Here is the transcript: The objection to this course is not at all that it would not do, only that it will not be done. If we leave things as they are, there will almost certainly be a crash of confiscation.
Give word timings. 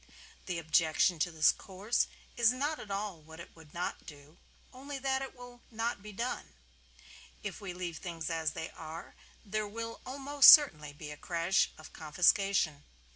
The 0.47 0.57
objection 0.57 1.19
to 1.19 1.29
this 1.31 1.51
course 1.51 2.07
is 2.35 2.51
not 2.51 2.79
at 2.79 2.89
all 2.89 3.21
that 3.21 3.39
it 3.39 3.55
would 3.55 3.71
not 3.71 4.07
do, 4.07 4.39
only 4.73 4.97
that 4.97 5.21
it 5.21 5.35
will 5.35 5.61
not 5.69 6.01
be 6.01 6.11
done. 6.11 6.53
If 7.43 7.61
we 7.61 7.71
leave 7.71 7.99
things 7.99 8.27
as 8.31 8.53
they 8.53 8.71
are, 8.71 9.13
there 9.45 9.67
will 9.67 10.01
almost 10.03 10.49
certainly 10.51 10.91
be 10.91 11.11
a 11.11 11.17
crash 11.17 11.69
of 11.77 11.93
confiscation. 11.93 12.83